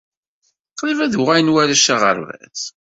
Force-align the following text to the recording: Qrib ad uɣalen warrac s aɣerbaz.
Qrib 0.77 0.99
ad 1.05 1.19
uɣalen 1.19 1.53
warrac 1.53 1.81
s 1.81 1.87
aɣerbaz. 1.93 2.59